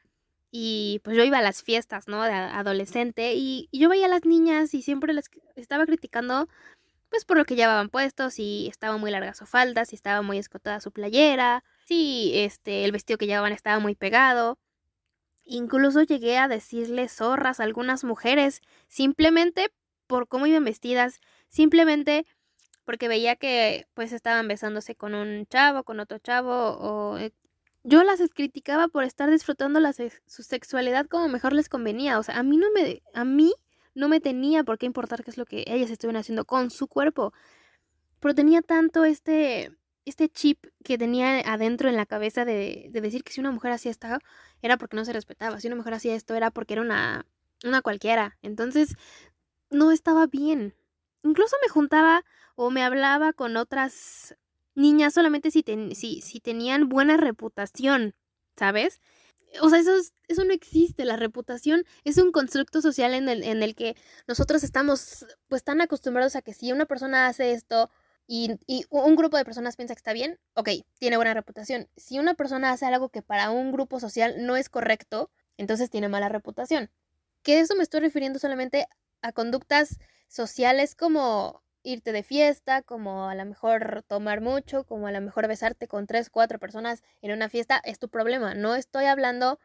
y 0.51 1.01
pues 1.03 1.17
yo 1.17 1.25
iba 1.25 1.39
a 1.39 1.43
las 1.43 1.63
fiestas, 1.63 2.07
¿no? 2.07 2.23
De 2.23 2.31
adolescente 2.31 3.35
y, 3.35 3.69
yo 3.73 3.89
veía 3.89 4.07
a 4.07 4.09
las 4.09 4.25
niñas 4.25 4.73
y 4.75 4.83
siempre 4.83 5.13
las 5.13 5.29
estaba 5.57 5.85
criticando 5.87 6.49
pues 7.11 7.25
por 7.25 7.37
lo 7.37 7.45
que 7.45 7.57
llevaban 7.57 7.91
puestos, 7.91 8.35
si 8.35 8.69
estaba 8.69 8.97
muy 8.97 9.11
larga 9.11 9.35
su 9.35 9.47
falda, 9.47 9.85
si 9.85 9.97
estaba 9.97 10.23
muy 10.23 10.39
escotada 10.39 10.81
su 10.81 10.93
playera, 10.93 11.65
si 11.87 12.33
este 12.35 12.85
el 12.85 12.93
vestido 12.93 13.19
que 13.19 13.27
llevaban 13.27 13.53
estaba 13.53 13.79
muy 13.79 13.95
pegado. 13.95 14.59
Incluso 15.45 16.03
llegué 16.03 16.39
a 16.39 16.49
decirle 16.49 17.09
zorras 17.09 17.61
a 17.61 17.65
algunas 17.65 18.05
mujeres 18.05 18.63
simplemente 18.89 19.71
por 20.07 20.29
cómo 20.29 20.47
iban 20.47 20.65
vestidas, 20.65 21.21
simplemente 21.49 22.27
porque 22.85 23.09
veía 23.09 23.37
que 23.37 23.87
pues 23.95 24.13
estaban 24.13 24.49
besándose 24.49 24.95
con 24.95 25.15
un 25.15 25.47
chavo, 25.47 25.85
con 25.85 26.01
otro 26.01 26.19
chavo 26.19 26.53
o 26.79 27.19
eh, 27.19 27.33
yo 27.85 28.03
las 28.03 28.21
criticaba 28.35 28.89
por 28.89 29.05
estar 29.05 29.31
disfrutando 29.31 29.79
la 29.79 29.93
su 29.93 30.43
sexualidad 30.43 31.07
como 31.07 31.29
mejor 31.29 31.53
les 31.53 31.69
convenía. 31.69 32.19
O 32.19 32.23
sea, 32.23 32.39
a 32.39 32.43
mí 32.43 32.57
no 32.57 32.67
me, 32.73 33.03
a 33.13 33.25
mí 33.25 33.53
no 33.95 34.09
me 34.09 34.21
tenía 34.21 34.65
por 34.65 34.79
qué 34.79 34.87
importar 34.87 35.23
qué 35.23 35.31
es 35.31 35.39
lo 35.39 35.45
que 35.45 35.65
ellas 35.67 35.91
estuvieran 35.91 36.21
haciendo 36.21 36.47
con 36.47 36.71
su 36.71 36.89
cuerpo. 36.89 37.33
Pero 38.21 38.35
tenía 38.35 38.63
tanto 38.63 39.05
este, 39.05 39.71
este 40.07 40.31
chip 40.31 40.67
que 40.83 40.97
tenía 40.97 41.41
adentro 41.41 41.91
en 41.91 41.97
la 41.97 42.07
cabeza 42.07 42.47
de, 42.47 42.89
de 42.91 43.01
decir 43.03 43.23
que 43.23 43.33
si 43.33 43.41
una 43.41 43.51
mujer 43.53 43.73
hacía 43.73 43.91
esto 43.91 44.09
era 44.63 44.79
porque 44.79 44.97
no 44.97 45.05
se 45.05 45.13
respetaba. 45.13 45.61
Si 45.61 45.67
una 45.67 45.77
mujer 45.77 45.95
hacía 45.95 46.15
esto 46.15 46.35
era 46.35 46.51
porque 46.51 46.75
era 46.75 46.83
una, 46.83 47.27
una 47.65 47.83
cualquiera. 47.83 48.39
Entonces, 48.41 48.97
no 49.71 49.93
estaba 49.93 50.27
bien. 50.27 50.75
Incluso 51.23 51.57
me 51.63 51.69
juntaba 51.69 52.25
o 52.57 52.71
me 52.71 52.83
hablaba 52.83 53.35
con 53.35 53.57
otras 53.59 54.37
niñas 54.75 55.15
solamente 55.15 55.51
si, 55.51 55.65
si, 55.95 56.21
si 56.21 56.41
tenían 56.41 56.89
buena 56.89 57.17
reputación, 57.17 58.15
¿sabes? 58.57 59.01
O 59.61 59.69
sea, 59.69 59.79
eso, 59.79 59.93
eso 60.29 60.45
no 60.45 60.53
existe. 60.53 61.05
La 61.05 61.17
reputación 61.17 61.85
es 62.05 62.19
un 62.19 62.33
constructo 62.33 62.81
social 62.83 63.15
en 63.15 63.29
el, 63.29 63.45
en 63.45 63.63
el 63.63 63.75
que 63.75 63.97
nosotros 64.27 64.65
estamos 64.65 65.27
pues 65.49 65.63
tan 65.65 65.81
acostumbrados 65.81 66.37
a 66.37 66.43
que 66.43 66.55
si 66.55 66.73
una 66.73 66.87
persona 66.87 67.27
hace 67.27 67.53
esto 67.53 67.91
y, 68.27 68.59
y, 68.67 68.85
un 68.91 69.17
grupo 69.17 69.37
de 69.37 69.45
personas 69.45 69.77
piensa 69.77 69.95
que 69.95 69.99
está 69.99 70.13
bien, 70.13 70.39
ok, 70.55 70.71
tiene 70.99 71.17
buena 71.17 71.35
reputación. 71.35 71.89
Si 71.97 72.19
una 72.19 72.35
persona 72.35 72.73
hace 72.73 72.87
algo 72.87 73.11
que 73.11 73.23
para 73.23 73.51
un 73.51 73.71
grupo 73.71 74.01
social 74.01 74.35
no 74.47 74.57
es 74.57 74.69
correcto, 74.69 75.31
entonces 75.57 75.91
tiene 75.91 76.09
mala 76.09 76.29
reputación. 76.29 76.91
Que 77.43 77.61
eso 77.61 77.77
me 77.77 77.83
estoy 77.83 78.01
refiriendo 78.01 78.39
solamente 78.39 78.87
a 79.23 79.33
conductas 79.33 79.99
sociales 80.29 80.95
como 80.95 81.63
irte 81.85 82.11
de 82.11 82.25
fiesta, 82.25 82.83
como 82.83 83.29
a 83.29 83.35
lo 83.37 83.45
mejor 83.45 84.05
tomar 84.09 84.41
mucho, 84.41 84.85
como 84.85 85.07
a 85.07 85.13
lo 85.13 85.21
mejor 85.21 85.47
besarte 85.47 85.87
con 85.87 86.07
tres, 86.09 86.31
cuatro 86.31 86.59
personas 86.59 87.05
en 87.23 87.31
una 87.31 87.49
fiesta, 87.49 87.81
es 87.85 88.01
tu 88.01 88.09
problema. 88.09 88.55
No 88.55 88.75
estoy 88.75 89.05
hablando 89.05 89.61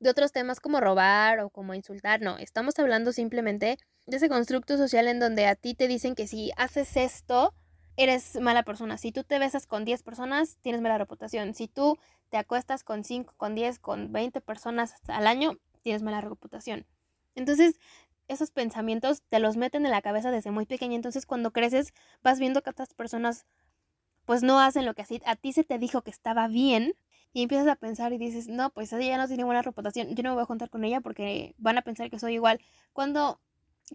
de 0.00 0.10
otros 0.10 0.32
temas 0.32 0.58
como 0.58 0.80
robar 0.80 1.38
o 1.40 1.50
como 1.50 1.74
insultar, 1.74 2.20
no, 2.20 2.36
estamos 2.38 2.76
hablando 2.80 3.12
simplemente 3.12 3.78
de 4.06 4.16
ese 4.16 4.28
constructo 4.28 4.76
social 4.76 5.06
en 5.06 5.20
donde 5.20 5.46
a 5.46 5.54
ti 5.54 5.74
te 5.74 5.86
dicen 5.86 6.16
que 6.16 6.26
si 6.26 6.50
haces 6.56 6.96
esto, 6.96 7.54
eres 7.96 8.40
mala 8.40 8.64
persona. 8.64 8.98
Si 8.98 9.12
tú 9.12 9.22
te 9.22 9.38
besas 9.38 9.66
con 9.66 9.84
10 9.84 10.02
personas, 10.02 10.58
tienes 10.62 10.80
mala 10.80 10.98
reputación. 10.98 11.54
Si 11.54 11.68
tú 11.68 11.98
te 12.30 12.36
acuestas 12.36 12.82
con 12.82 13.04
5, 13.04 13.34
con 13.36 13.54
10, 13.54 13.78
con 13.78 14.12
20 14.12 14.40
personas 14.40 14.94
al 15.06 15.26
año, 15.26 15.58
tienes 15.82 16.02
mala 16.02 16.20
reputación. 16.20 16.86
Entonces, 17.34 17.78
esos 18.28 18.50
pensamientos 18.50 19.22
te 19.28 19.38
los 19.38 19.56
meten 19.56 19.84
en 19.84 19.90
la 19.92 20.02
cabeza 20.02 20.30
desde 20.30 20.50
muy 20.50 20.66
pequeña. 20.66 20.96
Entonces 20.96 21.26
cuando 21.26 21.52
creces 21.52 21.92
vas 22.22 22.38
viendo 22.38 22.62
que 22.62 22.70
otras 22.70 22.94
personas 22.94 23.46
pues 24.24 24.42
no 24.42 24.60
hacen 24.60 24.86
lo 24.86 24.94
que 24.94 25.02
así 25.02 25.20
a 25.26 25.36
ti 25.36 25.52
se 25.52 25.64
te 25.64 25.78
dijo 25.78 26.02
que 26.02 26.10
estaba 26.10 26.48
bien 26.48 26.94
y 27.32 27.42
empiezas 27.42 27.66
a 27.68 27.76
pensar 27.76 28.12
y 28.12 28.18
dices, 28.18 28.48
no, 28.48 28.70
pues 28.70 28.92
ella 28.92 29.06
ya 29.06 29.16
no 29.16 29.26
tiene 29.26 29.44
buena 29.44 29.62
reputación, 29.62 30.14
yo 30.14 30.22
no 30.22 30.30
me 30.30 30.34
voy 30.34 30.42
a 30.42 30.46
juntar 30.46 30.70
con 30.70 30.84
ella 30.84 31.00
porque 31.00 31.54
van 31.58 31.78
a 31.78 31.82
pensar 31.82 32.10
que 32.10 32.18
soy 32.18 32.34
igual. 32.34 32.60
Cuando 32.92 33.40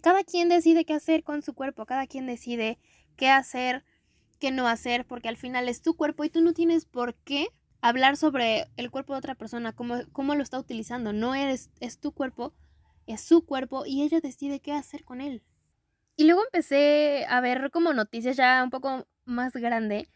cada 0.02 0.24
quien 0.24 0.48
decide 0.48 0.84
qué 0.84 0.94
hacer 0.94 1.22
con 1.22 1.42
su 1.42 1.54
cuerpo, 1.54 1.86
cada 1.86 2.06
quien 2.06 2.26
decide 2.26 2.78
qué 3.16 3.28
hacer, 3.28 3.84
qué 4.38 4.50
no 4.50 4.68
hacer, 4.68 5.06
porque 5.06 5.28
al 5.28 5.36
final 5.36 5.68
es 5.68 5.82
tu 5.82 5.94
cuerpo 5.94 6.24
y 6.24 6.30
tú 6.30 6.40
no 6.40 6.52
tienes 6.52 6.84
por 6.84 7.14
qué 7.14 7.48
hablar 7.80 8.16
sobre 8.16 8.66
el 8.76 8.90
cuerpo 8.90 9.12
de 9.12 9.18
otra 9.18 9.34
persona, 9.34 9.72
cómo, 9.72 9.96
cómo 10.12 10.34
lo 10.34 10.42
está 10.42 10.58
utilizando, 10.58 11.12
no 11.12 11.34
eres, 11.34 11.70
es 11.80 11.98
tu 11.98 12.12
cuerpo 12.12 12.54
es 13.12 13.22
su 13.22 13.44
cuerpo 13.44 13.84
y 13.86 14.02
ella 14.02 14.20
decide 14.20 14.60
qué 14.60 14.72
hacer 14.72 15.04
con 15.04 15.20
él. 15.20 15.42
Y 16.16 16.24
luego 16.24 16.42
empecé 16.44 17.26
a 17.28 17.40
ver 17.40 17.70
como 17.70 17.92
noticias 17.92 18.36
ya 18.36 18.62
un 18.62 18.70
poco 18.70 19.06
más 19.24 19.52
grande 19.52 20.08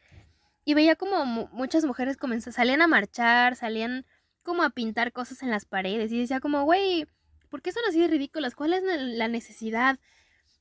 y 0.64 0.74
veía 0.74 0.96
como 0.96 1.24
muchas 1.24 1.84
mujeres 1.84 2.16
comenzaban, 2.16 2.54
salían 2.54 2.82
a 2.82 2.86
marchar, 2.86 3.56
salían 3.56 4.06
como 4.42 4.62
a 4.62 4.70
pintar 4.70 5.12
cosas 5.12 5.42
en 5.42 5.50
las 5.50 5.64
paredes 5.64 6.10
y 6.12 6.18
decía 6.18 6.40
como, 6.40 6.64
güey, 6.64 7.06
¿por 7.48 7.62
qué 7.62 7.72
son 7.72 7.82
así 7.88 8.00
de 8.00 8.08
ridículas? 8.08 8.54
¿Cuál 8.54 8.72
es 8.72 8.82
la 8.84 9.28
necesidad? 9.28 9.98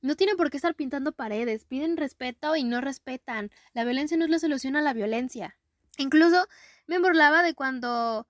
No 0.02 0.16
tienen 0.16 0.38
por 0.38 0.50
qué 0.50 0.58
estar 0.58 0.76
pintando 0.76 1.12
paredes, 1.12 1.66
piden 1.66 1.98
respeto 1.98 2.56
y 2.56 2.64
no 2.64 2.82
respetan. 2.82 3.52
La 3.74 3.84
violencia 3.84 4.18
no 4.18 4.26
es 4.26 4.32
la 4.32 4.40
solución 4.40 4.76
a 4.76 4.82
la 4.82 4.94
violencia. 4.94 5.58
Incluso 5.98 6.48
me 6.88 7.00
burlaba 7.00 7.44
de 7.44 7.54
cuando 7.54 8.28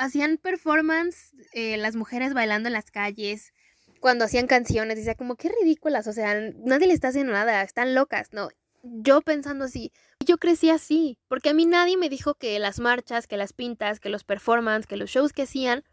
hacían 0.00 0.38
performance 0.38 1.32
eh, 1.52 1.76
las 1.76 1.94
mujeres 1.94 2.32
bailando 2.32 2.68
en 2.68 2.72
las 2.72 2.90
calles, 2.90 3.52
cuando 4.00 4.24
hacían 4.24 4.46
canciones, 4.46 4.96
decía 4.96 5.14
como 5.14 5.36
qué 5.36 5.52
ridículas, 5.60 6.06
o 6.06 6.12
sea, 6.14 6.34
nadie 6.64 6.86
le 6.86 6.94
está 6.94 7.08
haciendo 7.08 7.34
nada, 7.34 7.62
están 7.62 7.94
locas, 7.94 8.32
¿no? 8.32 8.48
Yo 8.82 9.20
pensando 9.20 9.66
así, 9.66 9.92
yo 10.24 10.38
crecí 10.38 10.70
así, 10.70 11.18
porque 11.28 11.50
a 11.50 11.54
mí 11.54 11.66
nadie 11.66 11.98
me 11.98 12.08
dijo 12.08 12.34
que 12.34 12.58
las 12.58 12.80
marchas, 12.80 13.26
que 13.26 13.36
las 13.36 13.52
pintas, 13.52 14.00
que 14.00 14.08
los 14.08 14.24
performances, 14.24 14.86
que 14.86 14.96
los 14.96 15.10
shows 15.10 15.34
que 15.34 15.42
hacían 15.42 15.84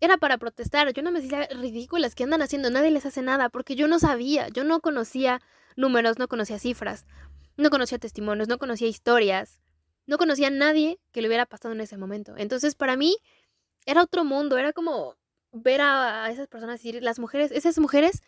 era 0.00 0.16
para 0.16 0.38
protestar. 0.38 0.92
Yo 0.92 1.02
no 1.02 1.10
me 1.10 1.20
decía 1.20 1.48
ridículas, 1.48 2.14
¿qué 2.14 2.22
andan 2.22 2.42
haciendo? 2.42 2.70
Nadie 2.70 2.92
les 2.92 3.04
hace 3.04 3.22
nada, 3.22 3.48
porque 3.48 3.74
yo 3.74 3.88
no 3.88 3.98
sabía, 3.98 4.46
yo 4.48 4.62
no 4.62 4.78
conocía 4.78 5.40
números, 5.74 6.20
no 6.20 6.28
conocía 6.28 6.60
cifras, 6.60 7.04
no 7.56 7.68
conocía 7.70 7.98
testimonios, 7.98 8.46
no 8.46 8.58
conocía 8.58 8.86
historias, 8.86 9.58
no 10.06 10.18
conocía 10.18 10.48
a 10.48 10.50
nadie 10.50 11.00
que 11.10 11.20
le 11.20 11.26
hubiera 11.28 11.46
pasado 11.46 11.74
en 11.74 11.80
ese 11.80 11.96
momento. 11.96 12.34
Entonces, 12.36 12.76
para 12.76 12.96
mí, 12.96 13.16
era 13.86 14.02
otro 14.02 14.24
mundo, 14.24 14.58
era 14.58 14.72
como 14.72 15.16
ver 15.52 15.80
a, 15.80 16.30
esas 16.30 16.48
personas 16.48 16.80
decir, 16.80 17.02
las 17.02 17.18
mujeres, 17.18 17.50
esas 17.52 17.78
mujeres 17.78 18.22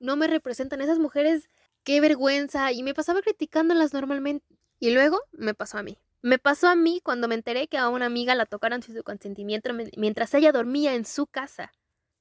no 0.00 0.16
me 0.16 0.26
representan, 0.26 0.80
esas 0.80 0.98
mujeres, 0.98 1.48
qué 1.84 2.00
vergüenza, 2.00 2.72
y 2.72 2.82
me 2.82 2.94
pasaba 2.94 3.22
criticándolas 3.22 3.92
normalmente. 3.92 4.58
Y 4.80 4.90
luego 4.90 5.20
me 5.30 5.54
pasó 5.54 5.78
a 5.78 5.82
mí. 5.82 5.96
Me 6.22 6.38
pasó 6.38 6.68
a 6.68 6.74
mí 6.74 7.00
cuando 7.02 7.28
me 7.28 7.34
enteré 7.34 7.68
que 7.68 7.78
a 7.78 7.88
una 7.88 8.06
amiga 8.06 8.34
la 8.34 8.46
tocaron 8.46 8.82
sin 8.82 8.96
su 8.96 9.02
consentimiento 9.02 9.70
mientras 9.96 10.34
ella 10.34 10.52
dormía 10.52 10.94
en 10.94 11.04
su 11.04 11.26
casa. 11.26 11.72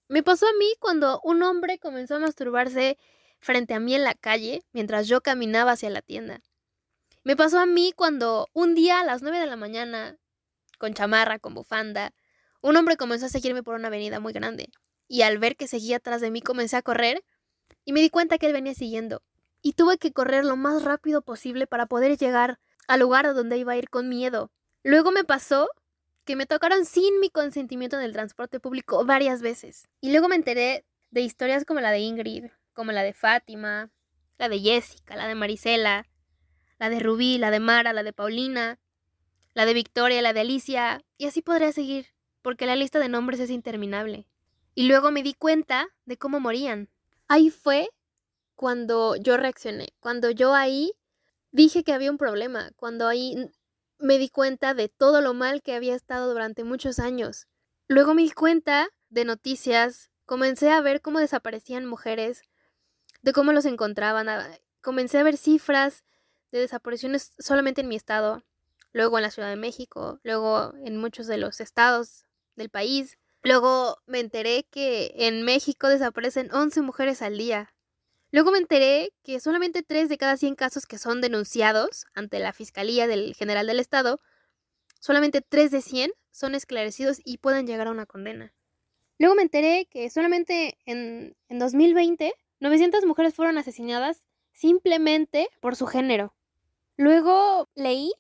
Me 0.08 0.24
pasó 0.24 0.46
a 0.48 0.54
mí 0.60 0.74
cuando 0.80 1.22
un 1.24 1.42
hombre 1.44 1.80
comenzó 1.80 2.16
a 2.16 2.20
masturbarse 2.20 2.98
frente 3.40 3.74
a 3.74 3.80
mí 3.80 3.96
en 3.96 4.04
la 4.04 4.14
calle 4.14 4.64
mientras 4.74 5.08
yo 5.08 5.22
caminaba 5.22 5.72
hacia 5.72 5.90
la 5.90 6.02
tienda. 6.02 6.42
Me 7.24 7.36
pasó 7.36 7.60
a 7.60 7.68
mí 7.68 7.94
cuando 7.96 8.48
un 8.54 8.74
día 8.74 9.00
a 9.00 9.06
las 9.06 9.22
nueve 9.22 9.40
de 9.40 9.46
la 9.46 9.56
mañana, 9.56 10.18
con 10.80 10.96
chamarra, 10.96 11.38
con 11.38 11.54
bufanda, 11.54 12.14
un 12.62 12.78
hombre 12.78 12.98
comenzó 12.98 13.26
a 13.26 13.30
seguirme 13.30 13.64
por 13.64 13.76
una 13.76 13.88
avenida 13.88 14.20
muy 14.20 14.34
grande, 14.34 14.70
y 15.08 15.24
al 15.24 15.40
ver 15.40 15.56
que 15.56 15.68
seguía 15.68 15.98
atrás 15.98 16.22
de 16.22 16.32
mí 16.32 16.42
comencé 16.42 16.78
a 16.78 16.82
correr 16.82 17.24
y 17.84 17.94
me 17.94 18.02
di 18.02 18.10
cuenta 18.10 18.38
que 18.38 18.46
él 18.46 18.54
venía 18.54 18.74
siguiendo, 18.74 19.24
y 19.62 19.74
tuve 19.74 19.98
que 19.98 20.12
correr 20.12 20.46
lo 20.46 20.56
más 20.56 20.84
rápido 20.84 21.22
posible 21.22 21.68
para 21.68 21.86
poder 21.86 22.18
llegar 22.18 22.60
al 22.88 23.00
lugar 23.00 23.26
a 23.26 23.34
donde 23.34 23.58
iba 23.58 23.74
a 23.74 23.78
ir 23.78 23.90
con 23.90 24.10
miedo. 24.10 24.52
Luego 24.84 25.12
me 25.12 25.24
pasó 25.24 25.70
que 26.26 26.36
me 26.36 26.46
tocaron 26.46 26.86
sin 26.86 27.20
mi 27.20 27.30
consentimiento 27.30 27.98
en 27.98 28.04
el 28.04 28.14
transporte 28.14 28.60
público 28.60 29.06
varias 29.06 29.42
veces. 29.42 29.88
Y 30.02 30.12
luego 30.12 30.28
me 30.28 30.36
enteré 30.36 30.86
de 31.10 31.22
historias 31.22 31.66
como 31.66 31.82
la 31.82 31.92
de 31.92 32.00
Ingrid, 32.00 32.46
como 32.74 32.92
la 32.92 33.04
de 33.04 33.14
Fátima, 33.14 33.90
la 34.38 34.50
de 34.50 34.60
Jessica, 34.60 35.16
la 35.16 35.28
de 35.28 35.36
Marisela, 35.36 36.08
la 36.80 36.90
de 36.90 37.00
Rubí, 37.00 37.38
la 37.38 37.52
de 37.52 37.60
Mara, 37.60 37.94
la 37.94 38.04
de 38.04 38.14
Paulina, 38.14 38.80
la 39.54 39.66
de 39.66 39.74
Victoria, 39.74 40.22
la 40.22 40.34
de 40.34 40.42
Alicia, 40.42 41.04
y 41.18 41.26
así 41.26 41.42
podría 41.42 41.72
seguir 41.72 42.11
porque 42.42 42.66
la 42.66 42.76
lista 42.76 43.00
de 43.00 43.10
nombres 43.10 43.40
es 43.40 43.50
interminable. 43.50 44.28
Y 44.74 44.88
luego 44.88 45.12
me 45.12 45.24
di 45.24 45.34
cuenta 45.34 45.88
de 46.06 46.18
cómo 46.18 46.40
morían. 46.40 46.90
Ahí 47.28 47.50
fue 47.50 47.90
cuando 48.56 49.16
yo 49.16 49.38
reaccioné, 49.38 49.90
cuando 50.00 50.30
yo 50.30 50.54
ahí 50.54 50.94
dije 51.52 51.84
que 51.84 51.94
había 51.94 52.12
un 52.12 52.18
problema, 52.18 52.72
cuando 52.76 53.08
ahí 53.08 53.50
me 53.98 54.18
di 54.18 54.30
cuenta 54.30 54.74
de 54.74 54.90
todo 54.90 55.22
lo 55.22 55.34
mal 55.34 55.62
que 55.62 55.76
había 55.76 55.96
estado 55.96 56.32
durante 56.32 56.64
muchos 56.64 57.00
años. 57.00 57.48
Luego 57.88 58.14
me 58.14 58.24
di 58.24 58.32
cuenta 58.32 58.90
de 59.10 59.26
noticias, 59.26 60.10
comencé 60.26 60.72
a 60.72 60.82
ver 60.82 61.02
cómo 61.02 61.20
desaparecían 61.20 61.86
mujeres, 61.86 62.44
de 63.22 63.34
cómo 63.34 63.52
los 63.52 63.66
encontraban, 63.66 64.28
comencé 64.82 65.20
a 65.20 65.24
ver 65.24 65.38
cifras 65.38 66.04
de 66.52 66.60
desapariciones 66.60 67.34
solamente 67.40 67.82
en 67.82 67.88
mi 67.88 67.96
estado, 67.96 68.44
luego 68.94 69.18
en 69.18 69.24
la 69.24 69.32
Ciudad 69.32 69.50
de 69.50 69.56
México, 69.56 70.20
luego 70.24 70.74
en 70.84 70.98
muchos 70.98 71.28
de 71.28 71.38
los 71.38 71.62
estados 71.62 72.26
del 72.62 72.70
país. 72.70 73.18
Luego 73.44 73.98
me 74.06 74.20
enteré 74.20 74.66
que 74.70 75.12
en 75.16 75.44
México 75.44 75.88
desaparecen 75.88 76.54
11 76.54 76.82
mujeres 76.82 77.22
al 77.22 77.38
día. 77.38 77.74
Luego 78.32 78.52
me 78.52 78.60
enteré 78.60 79.14
que 79.24 79.40
solamente 79.40 79.84
3 79.84 80.08
de 80.08 80.18
cada 80.18 80.38
100 80.38 80.56
casos 80.56 80.86
que 80.86 80.98
son 80.98 81.20
denunciados 81.20 82.06
ante 82.14 82.40
la 82.40 82.54
Fiscalía 82.54 83.08
del 83.08 83.36
General 83.36 83.68
del 83.68 83.80
Estado, 83.80 84.22
solamente 85.00 85.42
3 85.42 85.72
de 85.72 85.82
100 85.82 86.12
son 86.32 86.56
esclarecidos 86.56 87.20
y 87.26 87.40
pueden 87.40 87.68
llegar 87.68 87.88
a 87.88 87.92
una 87.92 88.06
condena. 88.06 88.54
Luego 89.18 89.36
me 89.36 89.42
enteré 89.42 89.88
que 89.92 90.10
solamente 90.10 90.78
en, 90.86 91.36
en 91.50 91.60
2020 91.60 92.34
900 92.62 93.06
mujeres 93.06 93.34
fueron 93.34 93.58
asesinadas 93.58 94.24
simplemente 94.54 95.50
por 95.60 95.76
su 95.76 95.88
género. 95.88 96.36
Luego 96.96 97.68
leí 97.76 98.14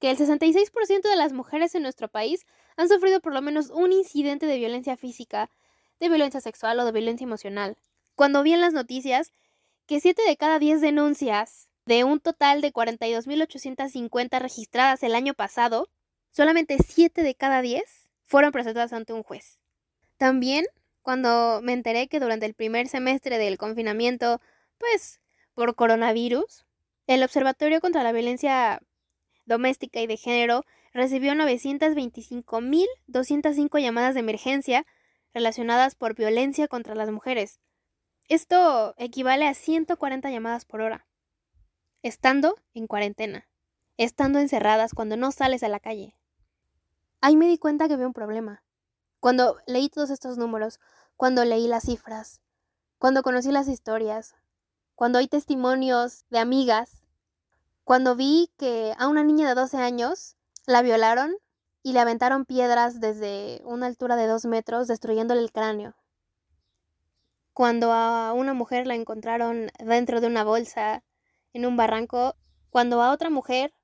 que 0.00 0.10
el 0.10 0.18
66% 0.18 1.08
de 1.08 1.16
las 1.16 1.32
mujeres 1.32 1.74
en 1.74 1.82
nuestro 1.82 2.08
país 2.08 2.44
han 2.76 2.88
sufrido 2.88 3.20
por 3.20 3.32
lo 3.32 3.42
menos 3.42 3.70
un 3.70 3.92
incidente 3.92 4.46
de 4.46 4.58
violencia 4.58 4.96
física, 4.96 5.50
de 6.00 6.08
violencia 6.08 6.40
sexual 6.40 6.78
o 6.80 6.84
de 6.84 6.92
violencia 6.92 7.24
emocional. 7.24 7.76
Cuando 8.14 8.42
vi 8.42 8.52
en 8.52 8.60
las 8.60 8.72
noticias 8.72 9.32
que 9.86 10.00
7 10.00 10.22
de 10.26 10.36
cada 10.36 10.58
10 10.58 10.80
denuncias 10.80 11.68
de 11.86 12.04
un 12.04 12.20
total 12.20 12.60
de 12.60 12.72
42.850 12.72 14.40
registradas 14.40 15.02
el 15.02 15.14
año 15.14 15.34
pasado, 15.34 15.88
solamente 16.30 16.78
7 16.78 17.22
de 17.22 17.34
cada 17.34 17.60
10 17.60 18.08
fueron 18.24 18.52
presentadas 18.52 18.92
ante 18.92 19.12
un 19.12 19.22
juez. 19.22 19.58
También, 20.16 20.64
cuando 21.02 21.60
me 21.62 21.72
enteré 21.72 22.08
que 22.08 22.20
durante 22.20 22.46
el 22.46 22.54
primer 22.54 22.88
semestre 22.88 23.38
del 23.38 23.58
confinamiento, 23.58 24.40
pues 24.78 25.20
por 25.54 25.74
coronavirus, 25.74 26.64
el 27.06 27.22
Observatorio 27.22 27.80
contra 27.80 28.02
la 28.02 28.12
Violencia 28.12 28.80
doméstica 29.44 30.00
y 30.00 30.06
de 30.06 30.16
género 30.16 30.64
recibió 30.94 31.34
925.205 31.34 33.82
llamadas 33.82 34.14
de 34.14 34.20
emergencia 34.20 34.86
relacionadas 35.34 35.94
por 35.94 36.14
violencia 36.14 36.68
contra 36.68 36.94
las 36.94 37.10
mujeres. 37.10 37.60
Esto 38.28 38.94
equivale 38.96 39.46
a 39.46 39.52
140 39.52 40.30
llamadas 40.30 40.64
por 40.64 40.80
hora. 40.80 41.06
Estando 42.02 42.54
en 42.72 42.86
cuarentena, 42.86 43.46
estando 43.98 44.38
encerradas 44.38 44.94
cuando 44.94 45.18
no 45.18 45.32
sales 45.32 45.62
a 45.62 45.68
la 45.68 45.80
calle. 45.80 46.16
Ahí 47.20 47.36
me 47.36 47.48
di 47.48 47.58
cuenta 47.58 47.88
que 47.88 47.94
había 47.94 48.06
un 48.06 48.14
problema. 48.14 48.62
Cuando 49.20 49.58
leí 49.66 49.90
todos 49.90 50.08
estos 50.08 50.38
números, 50.38 50.80
cuando 51.16 51.44
leí 51.44 51.68
las 51.68 51.84
cifras, 51.84 52.40
cuando 52.98 53.22
conocí 53.22 53.50
las 53.50 53.68
historias, 53.68 54.34
cuando 54.94 55.18
hay 55.18 55.28
testimonios 55.28 56.24
de 56.30 56.38
amigas 56.38 57.04
cuando 57.84 58.16
vi 58.16 58.50
que 58.56 58.94
a 58.98 59.08
una 59.08 59.24
niña 59.24 59.46
de 59.46 59.54
12 59.54 59.76
años 59.76 60.36
la 60.66 60.82
violaron 60.82 61.34
y 61.82 61.92
le 61.92 62.00
aventaron 62.00 62.44
piedras 62.44 63.00
desde 63.00 63.60
una 63.64 63.86
altura 63.86 64.16
de 64.16 64.26
dos 64.26 64.44
metros, 64.46 64.86
destruyéndole 64.88 65.40
el 65.40 65.52
cráneo. 65.52 65.94
Cuando 67.52 67.92
a 67.92 68.32
una 68.32 68.54
mujer 68.54 68.86
la 68.86 68.94
encontraron 68.94 69.70
dentro 69.78 70.20
de 70.20 70.26
una 70.26 70.44
bolsa 70.44 71.04
en 71.52 71.66
un 71.66 71.76
barranco, 71.76 72.34
cuando 72.70 73.02
a 73.02 73.12
otra 73.12 73.30
mujer 73.30 73.74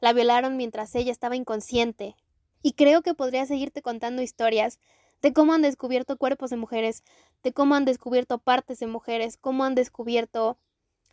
la 0.00 0.12
violaron 0.12 0.56
mientras 0.56 0.94
ella 0.94 1.12
estaba 1.12 1.36
inconsciente. 1.36 2.16
Y 2.62 2.72
creo 2.72 3.02
que 3.02 3.14
podría 3.14 3.44
seguirte 3.46 3.82
contando 3.82 4.22
historias 4.22 4.78
de 5.20 5.32
cómo 5.32 5.52
han 5.52 5.62
descubierto 5.62 6.16
cuerpos 6.16 6.50
de 6.50 6.56
mujeres, 6.56 7.02
de 7.42 7.52
cómo 7.52 7.74
han 7.74 7.84
descubierto 7.84 8.38
partes 8.38 8.78
de 8.78 8.86
mujeres, 8.86 9.36
cómo 9.36 9.64
han 9.64 9.74
descubierto 9.74 10.58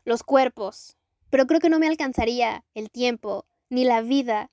los 0.06 0.24
cuerpos 0.24 0.98
pero 1.34 1.48
creo 1.48 1.60
que 1.60 1.70
no 1.70 1.80
me 1.80 1.88
alcanzaría 1.88 2.64
el 2.76 2.92
tiempo 2.92 3.48
ni 3.72 3.86
la 3.86 4.02
vida 4.02 4.52